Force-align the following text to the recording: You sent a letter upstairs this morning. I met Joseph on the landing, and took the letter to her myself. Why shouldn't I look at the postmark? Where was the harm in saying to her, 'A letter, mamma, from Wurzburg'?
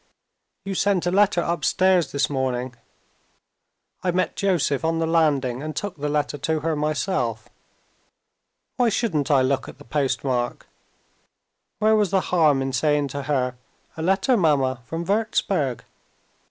You 0.65 0.73
sent 0.73 1.05
a 1.05 1.11
letter 1.11 1.41
upstairs 1.41 2.11
this 2.11 2.27
morning. 2.27 2.73
I 4.01 4.09
met 4.09 4.35
Joseph 4.35 4.83
on 4.83 4.97
the 4.97 5.05
landing, 5.05 5.61
and 5.61 5.75
took 5.75 5.95
the 5.95 6.09
letter 6.09 6.39
to 6.39 6.61
her 6.61 6.75
myself. 6.75 7.49
Why 8.77 8.89
shouldn't 8.89 9.29
I 9.29 9.43
look 9.43 9.69
at 9.69 9.77
the 9.77 9.83
postmark? 9.85 10.65
Where 11.77 11.95
was 11.95 12.09
the 12.09 12.19
harm 12.33 12.63
in 12.63 12.73
saying 12.73 13.09
to 13.09 13.21
her, 13.29 13.57
'A 13.95 14.01
letter, 14.01 14.35
mamma, 14.35 14.79
from 14.85 15.05
Wurzburg'? 15.05 15.83